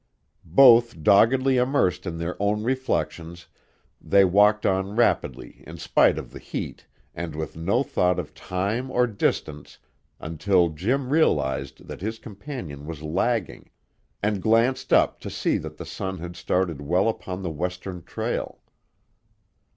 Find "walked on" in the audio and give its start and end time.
4.25-4.95